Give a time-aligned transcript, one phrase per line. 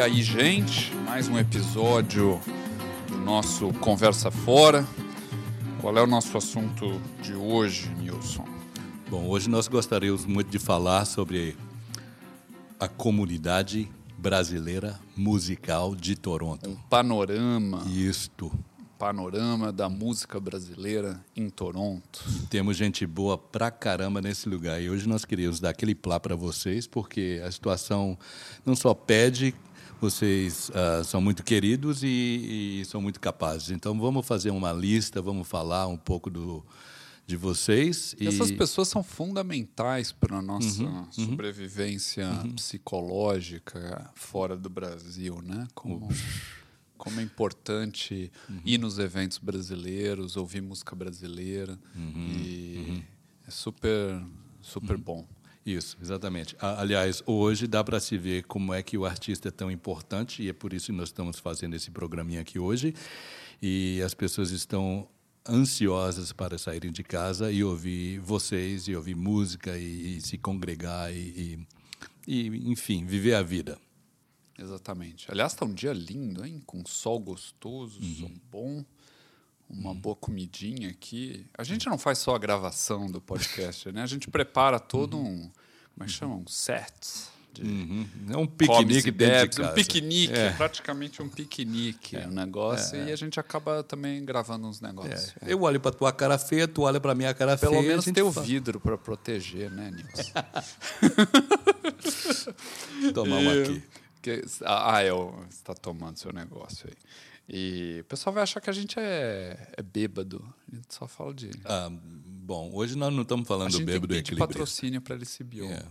[0.00, 2.40] E aí, gente, mais um episódio
[3.06, 4.82] do nosso Conversa Fora.
[5.78, 8.46] Qual é o nosso assunto de hoje, Nilson?
[9.10, 11.54] Bom, hoje nós gostaríamos muito de falar sobre
[12.78, 16.70] a comunidade brasileira musical de Toronto.
[16.70, 17.84] Um panorama.
[17.86, 18.50] Isto.
[18.98, 22.24] Panorama da música brasileira em Toronto.
[22.42, 24.80] E temos gente boa pra caramba nesse lugar.
[24.80, 28.16] E hoje nós queríamos dar aquele plá para vocês, porque a situação
[28.64, 29.54] não só pede,
[30.00, 33.70] vocês uh, são muito queridos e, e, são muito capazes.
[33.70, 36.64] Então vamos fazer uma lista, vamos falar um pouco do,
[37.26, 38.14] de vocês.
[38.18, 38.26] E...
[38.26, 41.12] Essas pessoas são fundamentais para a nossa uhum, uhum.
[41.12, 42.54] sobrevivência uhum.
[42.54, 45.66] psicológica fora do Brasil, né?
[45.74, 46.08] Como,
[46.96, 48.60] como é importante uhum.
[48.64, 51.78] ir nos eventos brasileiros, ouvir música brasileira.
[51.94, 53.02] Uhum, e uhum.
[53.46, 54.22] é super,
[54.60, 55.26] super bom.
[55.64, 56.56] Isso, exatamente.
[56.58, 60.48] Aliás, hoje dá para se ver como é que o artista é tão importante e
[60.48, 62.94] é por isso que nós estamos fazendo esse programinha aqui hoje.
[63.60, 65.06] E as pessoas estão
[65.46, 71.12] ansiosas para saírem de casa e ouvir vocês, e ouvir música, e, e se congregar,
[71.12, 71.66] e,
[72.26, 73.78] e, e, enfim, viver a vida.
[74.58, 75.26] Exatamente.
[75.30, 76.62] Aliás, está um dia lindo, hein?
[76.66, 78.14] Com sol gostoso, uhum.
[78.14, 78.84] som bom,
[79.70, 79.96] uma uhum.
[79.96, 81.46] boa comidinha aqui.
[81.56, 84.02] A gente não faz só a gravação do podcast, né?
[84.02, 85.44] A gente prepara todo uhum.
[85.44, 85.50] um.
[85.94, 86.34] Como é que chama?
[86.34, 88.06] Um set de uhum.
[88.30, 90.50] É um piquenique bebes, Um piquenique, é.
[90.52, 92.26] praticamente um piquenique é.
[92.26, 92.96] um negócio.
[92.96, 93.08] É.
[93.08, 95.34] E a gente acaba também gravando uns negócios.
[95.40, 95.52] É.
[95.52, 97.82] Eu olho para tua cara feia, tu olha para minha cara Pelo feia.
[97.82, 100.32] Pelo menos tem o vidro para proteger, né, Nilson?
[103.12, 103.82] Tomar uma aqui.
[104.64, 106.96] Ah, é, você está tomando seu negócio aí.
[107.52, 110.54] E o pessoal vai achar que a gente é, é bêbado.
[110.70, 111.50] A gente só fala de.
[111.64, 114.46] Ah, bom, hoje nós não estamos falando do bêbado e equilíbrio.
[114.46, 115.66] patrocínio para esse bio.
[115.66, 115.82] É.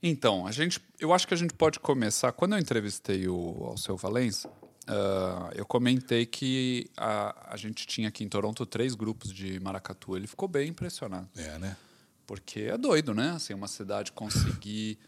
[0.00, 2.30] Então, a gente, eu acho que a gente pode começar.
[2.30, 8.22] Quando eu entrevistei o Alceu Valença, uh, eu comentei que a, a gente tinha aqui
[8.22, 10.16] em Toronto três grupos de maracatu.
[10.16, 11.28] Ele ficou bem impressionado.
[11.36, 11.76] É, né?
[12.28, 13.30] Porque é doido, né?
[13.30, 15.00] Assim, uma cidade conseguir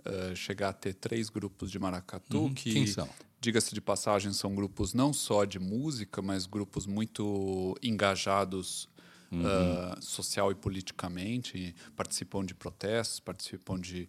[0.00, 2.54] uh, chegar a ter três grupos de maracatu uhum.
[2.54, 2.72] que.
[2.72, 3.08] Quem são?
[3.40, 8.88] Diga-se de passagem, são grupos não só de música, mas grupos muito engajados
[9.32, 9.44] Uhum.
[9.44, 14.08] Uh, social e politicamente, participam de protestos, participam de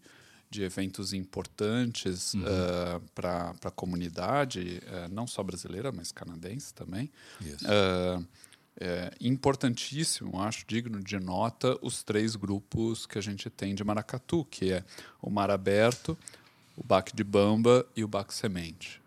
[0.52, 2.42] de eventos importantes uhum.
[2.42, 7.10] uh, para a comunidade, uh, não só brasileira, mas canadense também.
[7.42, 8.28] Uh,
[8.78, 14.44] é importantíssimo, acho digno de nota, os três grupos que a gente tem de maracatu,
[14.46, 14.84] que é
[15.22, 16.18] o Mar Aberto,
[16.76, 19.02] o Baque de Bamba e o Baque Semente.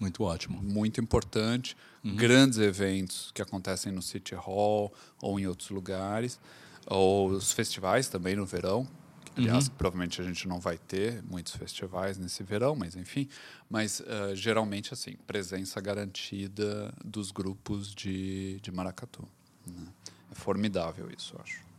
[0.00, 0.60] Muito ótimo.
[0.62, 1.76] Muito importante.
[2.02, 2.16] Uhum.
[2.16, 6.40] Grandes eventos que acontecem no City Hall ou em outros lugares.
[6.86, 8.88] Ou os festivais também no verão,
[9.36, 9.74] Aliás, uhum.
[9.78, 13.28] provavelmente a gente não vai ter muitos festivais nesse verão, mas enfim.
[13.68, 19.26] Mas uh, geralmente, assim, presença garantida dos grupos de, de maracatu.
[19.66, 19.86] Né?
[20.30, 21.69] É formidável isso, eu acho.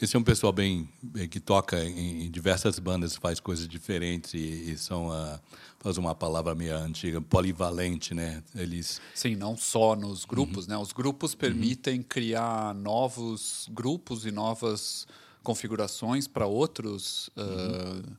[0.00, 0.88] Esse é um pessoal bem
[1.28, 5.40] que toca em, diversas bandas, faz coisas diferentes e, e são uh,
[5.80, 8.42] faz uma palavra meio antiga, polivalente, né?
[8.54, 10.70] Eles sim, não só nos grupos, uhum.
[10.70, 10.78] né?
[10.78, 12.04] Os grupos permitem uhum.
[12.08, 15.06] criar novos grupos e novas
[15.42, 18.00] configurações para outros uhum.
[18.00, 18.16] uh,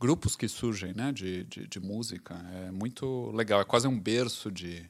[0.00, 2.34] grupos que surgem né, de, de, de, música.
[2.66, 4.88] É muito legal, é quase um berço de,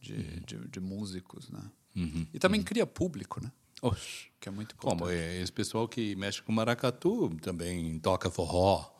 [0.00, 0.42] de, uhum.
[0.44, 1.48] de, de músicos.
[1.48, 1.62] Né?
[1.96, 2.26] Uhum.
[2.34, 3.50] E também cria público, né?
[3.82, 4.30] Oxe.
[4.40, 4.98] Que é muito importante.
[4.98, 8.90] Como é, esse pessoal que mexe com maracatu também toca forró.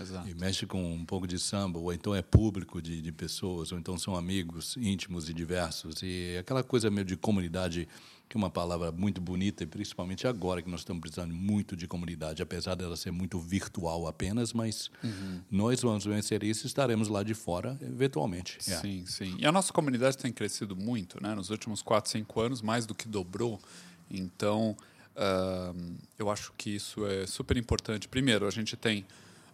[0.00, 0.28] Exato.
[0.28, 3.78] E mexe com um pouco de samba, ou então é público de, de pessoas, ou
[3.78, 6.02] então são amigos íntimos e diversos.
[6.02, 7.88] E aquela coisa meio de comunidade
[8.28, 11.86] que é uma palavra muito bonita, e principalmente agora que nós estamos precisando muito de
[11.86, 15.40] comunidade, apesar dela ser muito virtual apenas, mas uhum.
[15.50, 18.58] nós vamos vencer isso e estaremos lá de fora eventualmente.
[18.58, 18.76] É.
[18.78, 19.10] Sim, é.
[19.10, 19.36] sim.
[19.38, 21.34] E a nossa comunidade tem crescido muito, né?
[21.34, 23.60] Nos últimos 4, 5 anos, mais do que dobrou.
[24.10, 24.76] Então,
[25.16, 28.08] uh, eu acho que isso é super importante.
[28.08, 29.06] Primeiro, a gente tem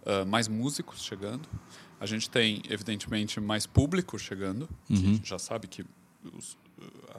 [0.02, 1.48] uh, mais músicos chegando,
[1.98, 5.18] a gente tem, evidentemente, mais público chegando, uhum.
[5.18, 5.84] que já sabe que
[6.36, 6.56] os,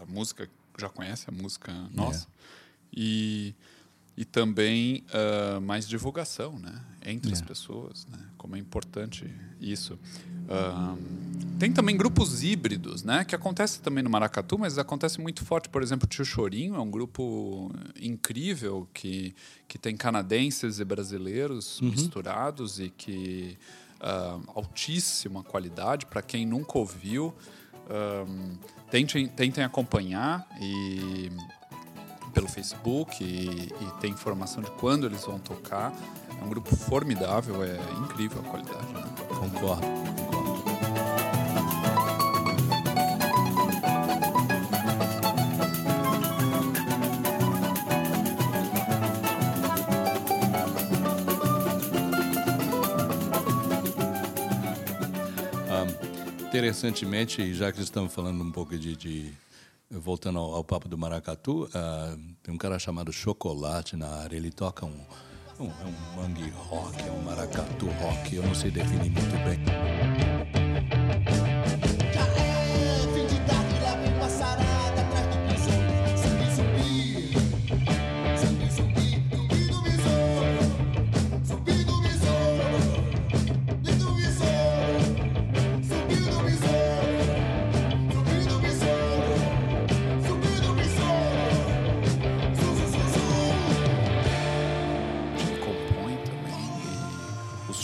[0.01, 2.25] a música já conhece a música nossa.
[2.25, 2.31] É.
[2.94, 3.56] E,
[4.15, 6.81] e também uh, mais divulgação né?
[7.05, 7.33] entre é.
[7.33, 8.19] as pessoas, né?
[8.37, 9.93] como é importante isso.
[9.93, 10.97] Uh,
[11.57, 13.23] tem também grupos híbridos, né?
[13.23, 15.69] que acontece também no Maracatu, mas acontece muito forte.
[15.69, 19.33] Por exemplo, o Tio Chorinho é um grupo incrível que,
[19.67, 21.89] que tem canadenses e brasileiros uhum.
[21.89, 23.57] misturados e que
[24.01, 26.05] uh, altíssima qualidade.
[26.05, 27.33] Para quem nunca ouviu,
[27.91, 28.57] um,
[28.89, 31.31] tentem, tentem acompanhar e
[32.33, 35.94] pelo Facebook e, e tem informação de quando eles vão tocar.
[36.39, 38.88] É um grupo formidável, é incrível a qualidade.
[38.94, 39.04] Né?
[39.39, 39.86] Concordo.
[55.69, 55.86] Ah,
[56.48, 59.31] interessantemente, já que estamos falando um pouco de, de
[59.91, 64.35] voltando ao, ao, papo do maracatu, uh, tem um cara chamado Chocolate na área.
[64.35, 65.01] Ele toca um,
[65.59, 68.35] um, é um mangue rock, é um maracatu rock.
[68.35, 70.31] Eu não sei definir muito bem.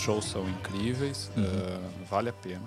[0.08, 1.44] Shows são incríveis, uhum.
[1.44, 2.64] uh, vale a pena.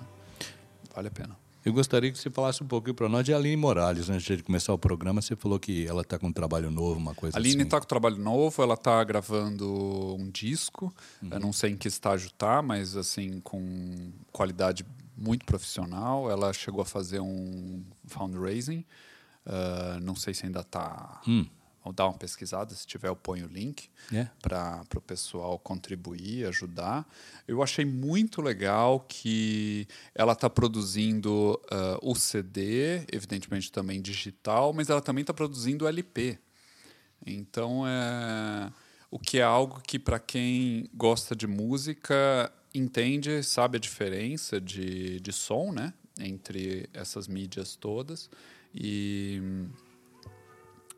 [0.93, 1.35] Vale a pena.
[1.65, 4.11] Eu gostaria que você falasse um pouquinho para nós de Aline Morales.
[4.11, 7.15] Antes de começar o programa, você falou que ela está com um trabalho novo, uma
[7.15, 7.57] coisa Aline assim.
[7.57, 10.93] Aline está com um trabalho novo, ela está gravando um disco.
[11.19, 11.29] Uhum.
[11.31, 14.85] Eu não sei em que estágio está, mas assim, com qualidade
[15.17, 16.29] muito profissional.
[16.29, 18.85] Ela chegou a fazer um fundraising.
[19.47, 21.19] Uh, não sei se ainda está.
[21.27, 21.47] Hum
[21.83, 23.89] ou dar uma pesquisada, se tiver eu ponho o link.
[24.13, 24.27] É.
[24.41, 27.07] para o pessoal contribuir, ajudar.
[27.47, 34.89] Eu achei muito legal que ela está produzindo uh, o CD, evidentemente também digital, mas
[34.89, 36.37] ela também está produzindo LP.
[37.25, 38.71] Então é
[39.11, 45.19] o que é algo que para quem gosta de música entende, sabe a diferença de,
[45.19, 48.29] de som, né, entre essas mídias todas
[48.73, 49.41] e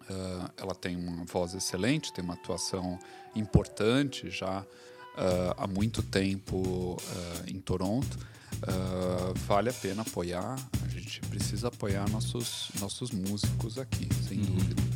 [0.09, 2.99] Uh, ela tem uma voz excelente, tem uma atuação
[3.35, 4.65] importante já uh,
[5.57, 8.17] há muito tempo uh, em Toronto.
[9.47, 14.45] vale a pena apoiar, a gente precisa apoiar nossos, nossos músicos aqui, sem uhum.
[14.45, 14.92] dúvida.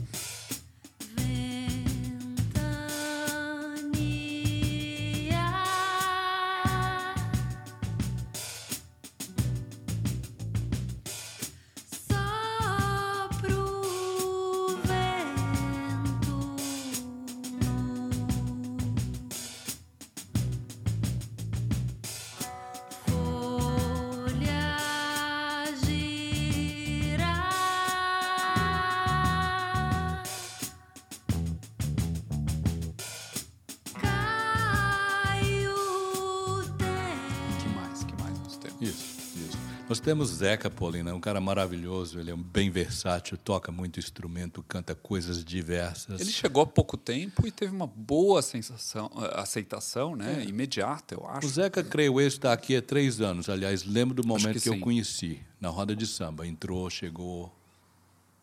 [39.98, 44.62] Nós temos Zeca Polina, um cara maravilhoso, ele é um bem versátil, toca muito instrumento,
[44.62, 46.22] canta coisas diversas.
[46.22, 50.44] Ele chegou há pouco tempo e teve uma boa sensação, aceitação, né?
[50.44, 50.48] É.
[50.48, 51.48] Imediata, eu acho.
[51.48, 53.50] O Zeca, creio eu, está aqui há três anos.
[53.50, 56.46] Aliás, lembro do momento que, que eu conheci, na roda de samba.
[56.46, 57.52] Entrou, chegou,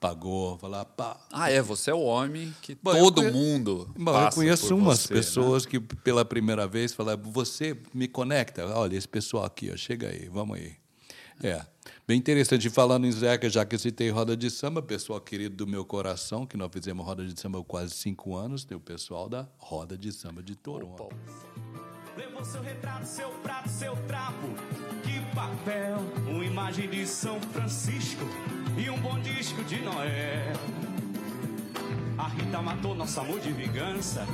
[0.00, 1.16] pagou, falar, pá.
[1.32, 3.88] Ah, é, você é o homem que Bom, todo mundo.
[3.96, 5.20] Bom, eu conheço umas você, né?
[5.20, 5.70] pessoas né?
[5.70, 10.28] que pela primeira vez falaram, você me conecta, olha, esse pessoal aqui, ó, chega aí,
[10.28, 10.82] vamos aí.
[11.42, 11.64] É.
[12.06, 12.68] Bem interessante.
[12.70, 16.56] Falando em Zeca, já que citei roda de samba, pessoal querido do meu coração, que
[16.56, 20.12] nós fizemos roda de samba há quase cinco anos, tem o pessoal da Roda de
[20.12, 21.08] Samba de Toronto.
[22.16, 24.46] Levou seu retrato, seu prato, seu trapo,
[25.02, 25.98] que papel,
[26.28, 28.24] uma imagem de São Francisco
[28.78, 30.52] e um bom disco de Noé.
[32.16, 34.24] A Rita matou nosso amor de vingança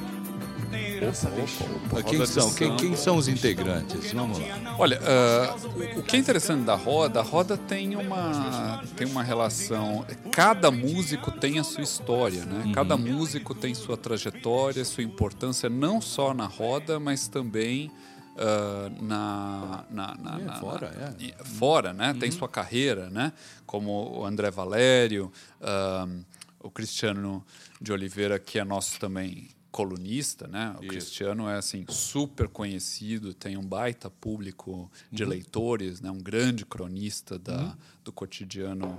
[0.70, 2.54] Opa, opa, Quem são?
[2.54, 4.12] Quem, quem, são os integrantes?
[4.12, 4.76] Vamos lá.
[4.78, 10.04] Olha, uh, o que é interessante da roda, a roda tem uma, tem uma relação.
[10.30, 12.62] Cada músico tem a sua história, né?
[12.66, 12.72] Uhum.
[12.72, 17.90] Cada músico tem sua trajetória, sua importância, não só na roda, mas também.
[18.30, 21.44] Uh, na, na, na, é, na, fora, na, é.
[21.44, 22.12] fora, né?
[22.12, 22.18] Uhum.
[22.20, 23.34] Tem sua carreira, né?
[23.66, 26.24] Como o André Valério, uh,
[26.58, 27.44] o Cristiano
[27.80, 30.74] de Oliveira, que é nosso também colunista, né?
[30.78, 30.88] O Isso.
[30.88, 35.30] Cristiano é assim super conhecido, tem um baita público de uhum.
[35.30, 36.10] leitores, né?
[36.10, 37.72] Um grande cronista da, uhum.
[38.04, 38.98] do cotidiano,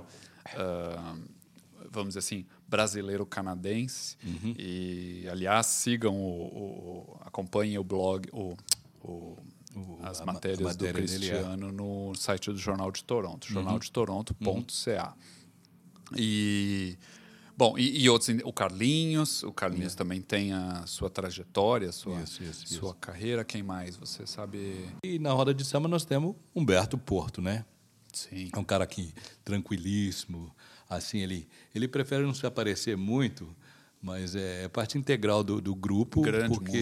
[0.54, 1.22] uh,
[1.90, 4.16] vamos dizer assim, brasileiro canadense.
[4.24, 4.54] Uhum.
[4.58, 8.56] E aliás sigam o, o acompanhem o blog, o,
[9.02, 9.36] o
[10.02, 10.92] as matérias matéria do é.
[10.92, 11.72] Cristiano é.
[11.72, 13.54] no site do Jornal de Toronto, uhum.
[13.54, 15.14] jornaldetoronto.ca.
[16.14, 16.98] E
[17.56, 19.96] Bom, e, e, outros, o Carlinhos, o Carlinhos é.
[19.96, 22.94] também tem a sua trajetória, sua, isso, isso, sua isso.
[22.94, 23.44] carreira.
[23.44, 23.96] Quem mais?
[23.96, 24.88] Você sabe.
[25.04, 27.64] E na roda de samba nós temos Humberto Porto, né?
[28.12, 28.50] Sim.
[28.52, 30.54] É um cara que tranquilíssimo,
[30.88, 33.54] assim ele ele prefere não se aparecer muito,
[34.02, 36.76] mas é, é parte integral do, do grupo, Grande porque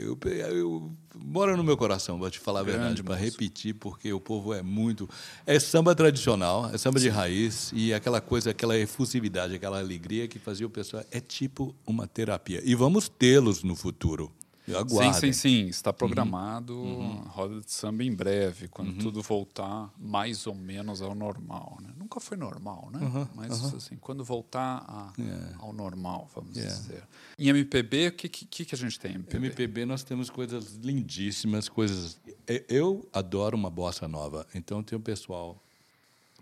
[0.00, 0.16] eu,
[0.48, 4.54] eu, mora no meu coração, vou te falar a verdade, para repetir, porque o povo
[4.54, 5.08] é muito.
[5.44, 7.06] É samba tradicional, é samba Sim.
[7.06, 11.04] de raiz, e aquela coisa, aquela efusividade, aquela alegria que fazia o pessoal.
[11.10, 12.62] É tipo uma terapia.
[12.64, 14.30] E vamos tê-los no futuro.
[14.68, 15.12] Aguardem.
[15.12, 15.66] Sim, sim, sim.
[15.66, 17.22] Está programado uhum.
[17.26, 18.98] roda de samba em breve, quando uhum.
[18.98, 21.78] tudo voltar mais ou menos ao normal.
[21.82, 21.90] Né?
[21.96, 23.00] Nunca foi normal, né?
[23.00, 23.28] Uhum.
[23.34, 25.56] Mas assim, quando voltar a, yeah.
[25.58, 26.74] ao normal, vamos yeah.
[26.74, 27.02] dizer.
[27.38, 29.46] Em MPB, o que, que, que a gente tem em MPB?
[29.46, 32.20] MPB nós temos coisas lindíssimas, coisas.
[32.68, 34.46] Eu adoro uma bossa nova.
[34.54, 35.60] Então tem o pessoal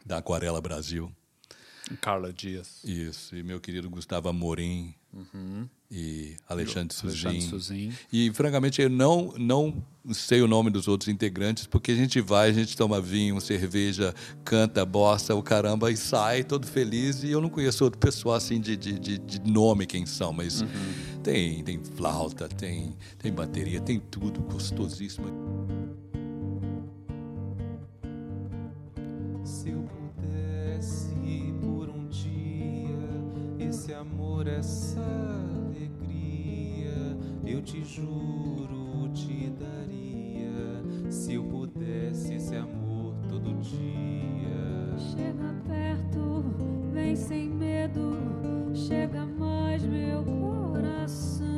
[0.05, 1.11] da Aquarela Brasil.
[1.97, 2.83] Carla Dias.
[2.85, 4.95] Isso, e meu querido Gustavo Amorim.
[5.13, 7.93] Uhum e Alexandre Suzin.
[8.13, 9.83] E, francamente, eu não, não
[10.13, 14.15] sei o nome dos outros integrantes, porque a gente vai, a gente toma vinho, cerveja,
[14.45, 17.25] canta, bossa, o caramba, e sai todo feliz.
[17.25, 20.63] E eu não conheço outro pessoal assim de, de, de, de nome quem são, mas
[20.63, 20.69] uhum.
[21.25, 25.27] tem, tem flauta, tem, tem bateria, tem tudo gostosíssimo.
[37.61, 44.97] Eu te juro, te daria se eu pudesse esse amor todo dia.
[44.97, 46.43] Chega perto,
[46.90, 48.17] vem sem medo,
[48.73, 51.50] chega mais meu coração,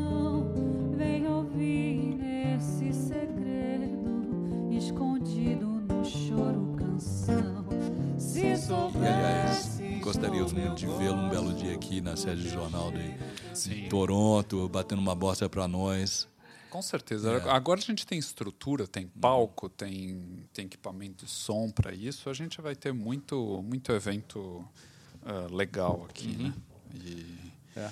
[11.93, 16.27] aqui na sede do Jornal de, de Toronto, batendo uma bosta para nós.
[16.71, 17.31] Com certeza.
[17.33, 17.51] É.
[17.51, 22.31] Agora a gente tem estrutura, tem palco, tem, tem equipamento de som para isso.
[22.31, 26.35] A gente vai ter muito, muito evento uh, legal aqui.
[26.41, 26.49] Uhum.
[26.49, 26.55] Né?
[26.95, 27.91] E, é.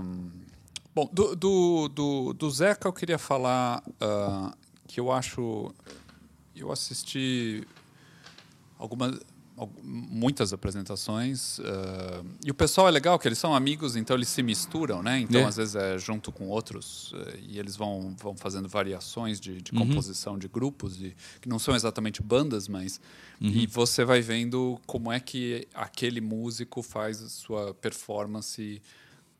[0.00, 0.30] um,
[0.94, 5.74] bom, do, do, do, do, Zeca eu queria falar uh, que eu acho.
[6.54, 7.66] Eu assisti
[8.78, 9.18] algumas
[9.82, 14.42] muitas apresentações uh, e o pessoal é legal que eles são amigos então eles se
[14.42, 15.44] misturam né então é.
[15.44, 19.72] às vezes é junto com outros uh, e eles vão vão fazendo variações de, de
[19.72, 19.86] uhum.
[19.86, 20.96] composição de grupos
[21.40, 23.00] que não são exatamente bandas mas
[23.40, 23.48] uhum.
[23.48, 28.80] e você vai vendo como é que aquele músico faz sua performance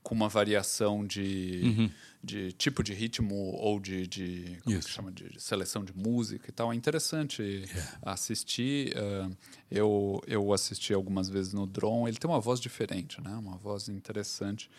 [0.02, 1.90] com uma variação de, uhum.
[2.22, 6.48] de tipo de ritmo ou de, de como é chama de, de, seleção de música
[6.48, 6.72] e tal.
[6.72, 7.98] É interessante yeah.
[8.02, 8.94] assistir.
[8.96, 9.36] Uh,
[9.70, 12.08] eu, eu assisti algumas vezes no Drone.
[12.08, 13.34] Ele tem uma voz diferente, né?
[13.36, 14.70] Uma voz interessante.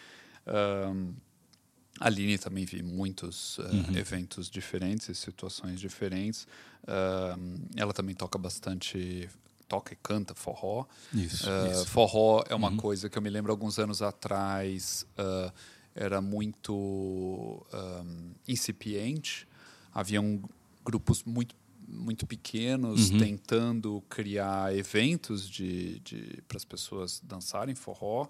[0.48, 1.14] Uh,
[2.00, 3.96] a Aline também vi muitos uh, uhum.
[3.96, 6.48] eventos diferentes e situações diferentes.
[7.76, 9.30] ela também toca bastante
[9.72, 10.86] toca e canta forró.
[11.14, 11.86] Isso, uh, isso.
[11.86, 12.76] Forró é uma uhum.
[12.78, 15.50] coisa que eu me lembro alguns anos atrás uh,
[15.96, 16.74] era muito
[17.74, 19.48] um, incipiente.
[19.94, 20.44] Haviam
[20.84, 21.56] grupos muito
[21.94, 23.18] muito pequenos uhum.
[23.18, 28.30] tentando criar eventos de, de para as pessoas dançarem forró.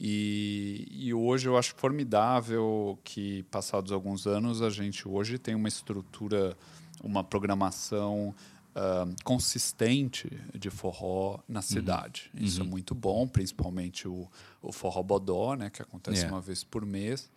[0.00, 5.68] E, e, hoje eu acho formidável que, passados alguns anos, a gente hoje tem uma
[5.68, 6.56] estrutura,
[7.02, 8.34] uma programação
[8.78, 11.62] uh, consistente de forró na uhum.
[11.62, 12.30] cidade.
[12.32, 12.44] Uhum.
[12.44, 14.28] Isso é muito bom, principalmente o,
[14.62, 16.34] o Forró Bodó, né, que acontece yeah.
[16.34, 17.30] uma vez por mês,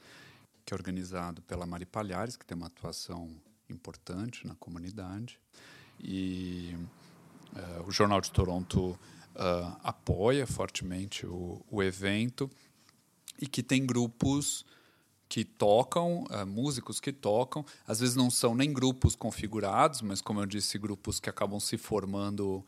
[0.63, 3.29] que é organizado pela Mari Palhares, que tem uma atuação
[3.69, 5.39] importante na comunidade.
[6.00, 6.75] E
[7.53, 12.50] uh, o Jornal de Toronto uh, apoia fortemente o, o evento
[13.39, 14.65] e que tem grupos
[15.31, 20.41] que tocam, uh, músicos que tocam, às vezes não são nem grupos configurados, mas como
[20.41, 22.61] eu disse, grupos que acabam se formando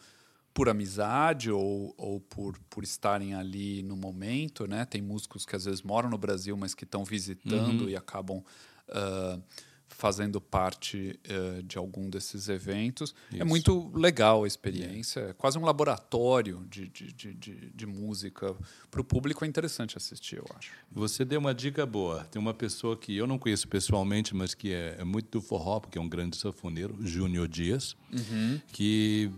[0.54, 4.86] por amizade ou, ou por, por estarem ali no momento, né?
[4.86, 7.90] Tem músicos que às vezes moram no Brasil, mas que estão visitando uhum.
[7.90, 9.44] e acabam uh,
[9.90, 13.14] fazendo parte uh, de algum desses eventos.
[13.32, 13.42] É Isso.
[13.42, 18.56] É muito legal a experiência, é quase um laboratório de, de, de, de, de música.
[18.90, 20.72] Para o público é interessante assistir, eu acho.
[20.92, 22.24] Você deu uma dica boa.
[22.26, 25.80] Tem uma pessoa que eu não conheço pessoalmente, mas que é, é muito do forró,
[25.80, 28.60] porque é um grande sanfoneiro, Júnior Dias, uhum.
[28.72, 29.32] que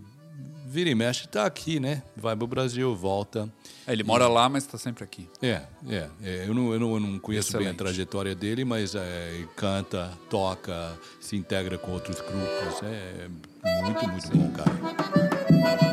[0.66, 2.02] vira e mexe está aqui, né?
[2.16, 3.48] Vai para o Brasil, volta.
[3.86, 4.28] É, ele mora e...
[4.28, 5.28] lá, mas está sempre aqui.
[5.40, 6.44] É, é, é.
[6.46, 7.66] Eu, não, eu, não, eu não conheço Excelente.
[7.66, 12.82] bem a trajetória dele, mas é, canta, toca, se integra com outros grupos.
[12.82, 13.28] É
[13.82, 14.38] muito, muito Sim.
[14.38, 15.85] bom, cara.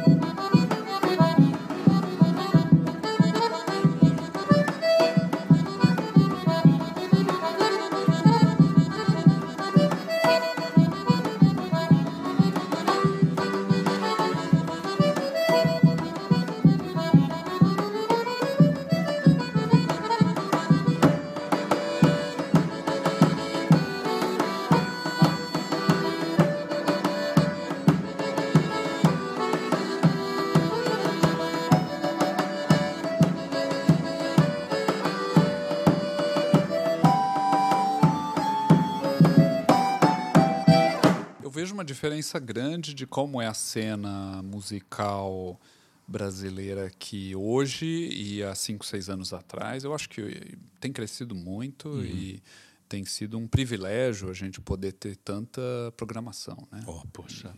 [41.63, 45.58] Vejo uma diferença grande de como é a cena musical
[46.05, 49.86] brasileira aqui hoje e há cinco, seis anos atrás.
[49.86, 52.03] Eu acho que tem crescido muito Uhum.
[52.03, 52.43] e
[52.89, 55.62] tem sido um privilégio a gente poder ter tanta
[55.96, 56.84] programação, né?
[56.86, 57.55] Oh, poxa.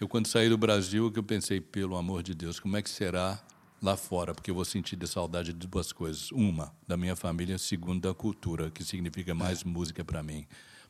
[0.00, 2.88] Eu, quando saí do Brasil, que eu pensei, pelo amor de Deus, como é que
[2.88, 3.42] será
[3.82, 4.32] lá fora?
[4.34, 6.30] Porque eu vou sentir de saudade de duas coisas.
[6.30, 7.58] Uma, da minha família.
[7.58, 10.46] Segunda, da cultura, que significa mais música para mim.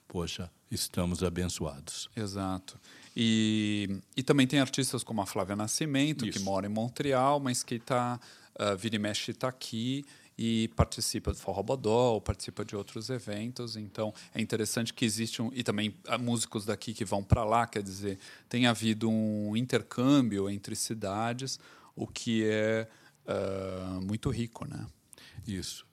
[0.08, 2.08] Poxa, estamos abençoados.
[2.16, 2.80] Exato.
[3.14, 6.44] E, e também tem artistas como a Flávia Nascimento, que Isso.
[6.44, 8.18] mora em Montreal, mas que está,
[8.78, 10.04] vira e mexe, está aqui
[10.36, 13.76] e participa do Forró Bodó, ou participa de outros eventos.
[13.76, 15.50] Então, é interessante que existe um...
[15.52, 20.48] E também há músicos daqui que vão para lá, quer dizer, tem havido um intercâmbio
[20.48, 21.58] entre cidades,
[21.96, 22.88] o que é
[23.26, 24.86] ah, muito rico, né?
[25.46, 25.84] Isso.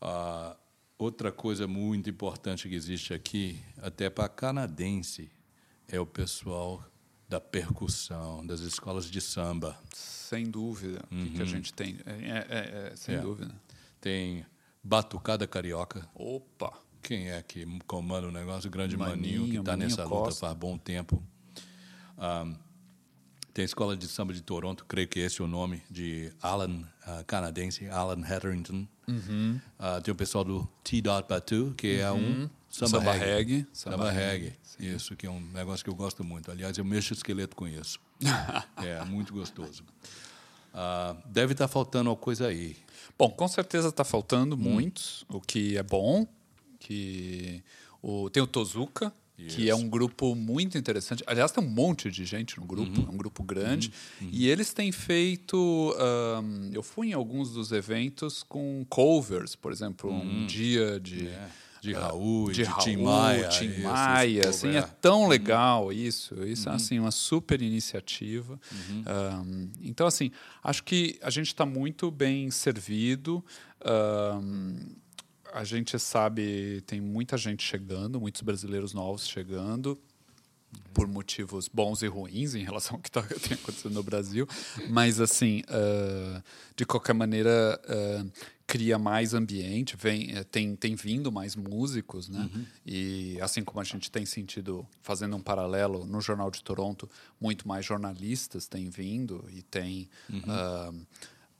[0.00, 0.54] Ah,
[1.04, 5.30] outra coisa muito importante que existe aqui, até para canadense,
[5.86, 6.82] é o pessoal
[7.28, 9.78] da percussão, das escolas de samba.
[9.92, 11.04] Sem dúvida.
[11.10, 11.96] O que a gente tem?
[12.06, 13.20] É, é- é- sem Uhum.
[13.20, 13.24] É.
[13.24, 13.54] dúvida.
[14.00, 14.44] Tem
[14.82, 16.08] Batucada Carioca.
[16.14, 16.72] Opa!
[17.02, 18.68] Quem é que comanda o negócio?
[18.68, 20.46] O grande Maninho, Maninho, que está nessa luta Costa.
[20.46, 21.22] faz bom tempo.
[22.16, 22.46] Ah,
[23.54, 26.82] tem a Escola de Samba de Toronto, creio que esse é o nome, de Alan,
[27.06, 28.86] ah, canadense, Alan Hetherington.
[29.06, 29.60] Uhum.
[29.78, 33.24] Ah, tem o pessoal do T-Dot Batu, que é um samba, Samba reggae.
[33.54, 33.66] reggae.
[33.72, 34.52] Samba, Samba reggae.
[34.80, 36.50] Isso, que é um negócio que eu gosto muito.
[36.50, 38.00] Aliás, eu mexo o esqueleto com isso.
[38.82, 39.84] é, muito gostoso.
[40.74, 42.76] Ah, deve estar faltando uma coisa aí.
[43.16, 44.58] Bom, com certeza está faltando Hum.
[44.58, 46.26] muitos, o que é bom.
[46.80, 47.62] Que
[48.02, 51.22] o, tem o Tozuka, que é um grupo muito interessante.
[51.26, 53.06] Aliás, tem um monte de gente no grupo, Uhum.
[53.08, 53.92] é um grupo grande.
[54.20, 55.94] E eles têm feito.
[55.98, 61.24] ahn, eu fui em alguns dos eventos com covers, por exemplo, um dia de.
[61.24, 61.28] Hum.
[61.28, 63.48] É, de Raul, e de, de, Raul, Tim Maia.
[63.50, 64.82] Tim isso, Maia, esse assim, é é.
[65.02, 66.72] tão legal isso, isso Uhum.
[66.72, 68.58] é assim uma super iniciativa.
[68.90, 70.30] Um, então assim,
[70.62, 73.44] acho que a gente está muito bem servido.
[73.84, 74.78] Um,
[75.54, 79.98] a gente sabe tem muita gente chegando, muitos brasileiros novos chegando
[80.92, 84.48] por motivos bons e ruins em relação ao que tá, tem acontecido no Brasil,
[84.88, 86.42] mas assim, ah,
[86.76, 88.26] de qualquer maneira, ah,
[88.66, 92.48] cria mais ambiente, vem, eh, tem, tem vindo mais músicos, né?
[92.84, 97.68] E assim como a gente tem sentido, fazendo um paralelo, no Jornal de Toronto, muito
[97.68, 100.08] mais jornalistas têm vindo e têm
[100.48, 100.92] ah,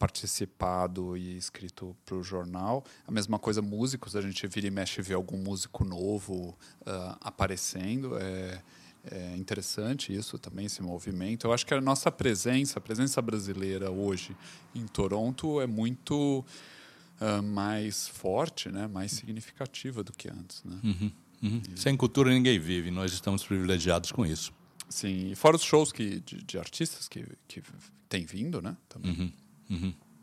[0.05, 2.85] participado e escrito para o jornal.
[3.07, 7.17] A mesma coisa, músicos, a gente vira e mexe e vê algum músico novo ah,
[7.23, 8.19] aparecendo.
[8.19, 8.63] É,
[9.11, 11.47] é interessante isso também, esse movimento.
[11.47, 14.37] Eu acho que a nossa presença, a presença brasileira hoje
[14.75, 16.45] em Toronto é muito
[17.19, 18.87] ah, mais forte, né?
[18.87, 20.63] mais significativa do que antes.
[20.65, 20.81] Né?
[20.85, 21.63] Uhum.
[21.75, 22.91] Sem cultura ninguém vive.
[22.91, 24.53] Nós estamos privilegiados com isso.
[24.87, 27.63] Sim, e fora os shows que, de, de artistas que, que
[28.07, 28.77] têm vindo, né?
[28.87, 29.33] Também.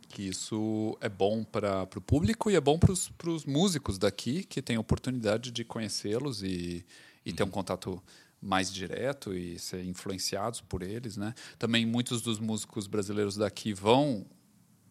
[0.09, 4.61] Que isso é bom para o público e é bom para os músicos daqui que
[4.61, 6.85] têm a oportunidade de conhecê-los e,
[7.25, 8.01] e ter um contato
[8.41, 11.33] mais direto e ser influenciados por eles, né?
[11.59, 14.25] Também muitos dos músicos brasileiros daqui vão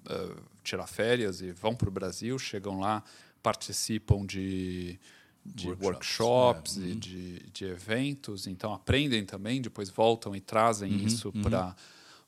[0.08, 3.02] eh, tirar férias e vão para o Brasil, chegam lá,
[3.42, 4.98] participam de,
[5.44, 11.32] de Workshops, workshops, e de, de eventos, então aprendem também, depois voltam e trazem isso
[11.42, 11.74] para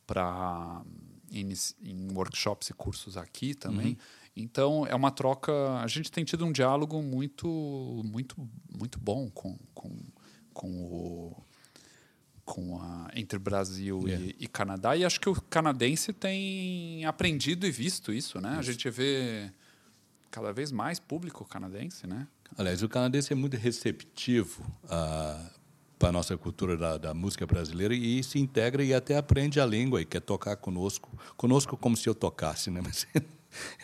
[0.05, 0.83] para
[1.33, 3.97] em, em workshops e cursos aqui também.
[4.37, 5.53] Então é uma troca.
[5.81, 8.37] A gente tem tido um diálogo muito muito
[8.71, 9.99] muito bom com, com,
[10.53, 11.43] com o
[12.45, 14.27] com a, entre Brasil Yeah.
[14.27, 18.57] e, e Canadá e acho que o canadense tem aprendido e visto isso, né?
[18.59, 19.51] A gente vê
[20.31, 22.27] cada vez mais público canadense, né?
[22.59, 25.51] Aliás, o canadense é muito receptivo ah,
[26.03, 29.65] para a nossa cultura da, da música brasileira e se integra e até aprende a
[29.65, 31.17] língua e quer tocar conosco.
[31.37, 32.81] Conosco como se eu tocasse, né?
[32.83, 33.23] Mas eu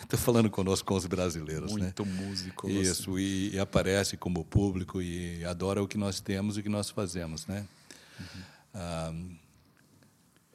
[0.03, 1.83] estou falando conosco com os brasileiros, né?
[1.83, 2.67] Muito músico.
[2.67, 2.81] você.
[2.81, 6.69] Isso, e, e aparece como público e adora o que nós temos e o que
[6.69, 7.65] nós fazemos, né?
[8.75, 9.15] Ah,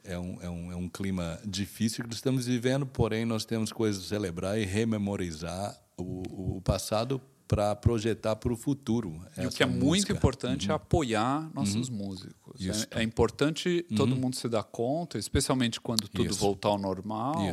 [0.04, 4.04] é, um, é, um, é um clima difícil que estamos vivendo, porém nós temos coisas
[4.04, 9.20] a celebrar e rememorizar o, o passado para projetar para o futuro.
[9.36, 10.12] E o que é muito música.
[10.12, 12.60] importante é apoiar nossos músicos.
[12.60, 12.86] Isso.
[12.90, 16.40] É, é importante todo mundo se dar conta, especialmente quando tudo Isso.
[16.40, 17.52] voltar ao normal,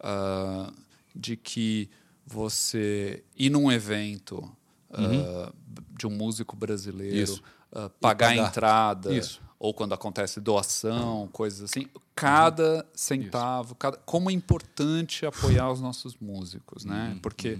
[0.00, 0.72] ah,
[1.14, 1.88] de que
[2.26, 4.48] você ir num evento
[4.92, 5.52] ah,
[5.98, 7.42] de um músico brasileiro, Isso.
[7.72, 8.48] ah, pagar a pagar.
[8.48, 9.40] entrada, Isso.
[9.58, 16.16] ou quando acontece doação, coisas assim, cada centavo, cada, como é importante apoiar os nossos
[16.18, 17.18] músicos, né?
[17.22, 17.58] Porque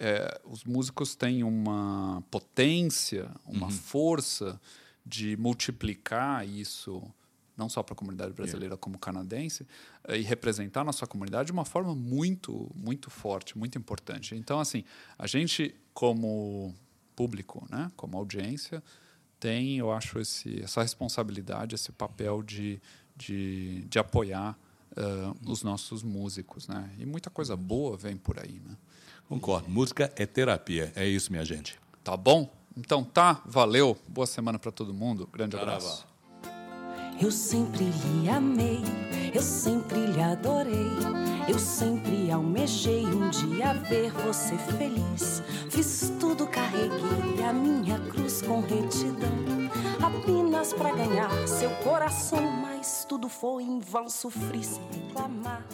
[0.00, 4.60] é, os músicos têm uma potência, uma força
[5.04, 7.02] de multiplicar isso
[7.56, 9.66] não só para a comunidade brasileira como canadense
[10.04, 14.34] eh, e representar a nossa comunidade de uma forma muito muito forte, muito importante.
[14.34, 14.82] Então assim,
[15.18, 16.74] a gente como
[17.14, 18.82] público, né, como audiência,
[19.38, 22.80] tem, eu acho, esse, essa responsabilidade, esse papel de,
[23.16, 24.56] de, de apoiar
[24.92, 26.90] uh, os nossos músicos, né?
[26.98, 28.76] E muita coisa boa vem por aí, né?
[29.30, 29.70] Concordo.
[29.70, 30.92] Música é terapia.
[30.96, 31.78] É isso, minha gente.
[32.02, 32.52] Tá bom?
[32.76, 33.96] Então tá, valeu.
[34.08, 35.28] Boa semana para todo mundo.
[35.32, 35.76] Grande Caramba.
[35.76, 36.04] abraço.
[37.22, 38.82] Eu sempre lhe amei,
[39.32, 40.90] eu sempre lhe adorei.
[41.46, 45.42] Eu sempre almejei um dia ver você feliz.
[45.70, 49.30] Fiz tudo, carreguei a minha cruz com retidão.
[50.02, 55.64] Apenas pra ganhar seu coração, mas tudo foi em vão, sofri sem reclamar.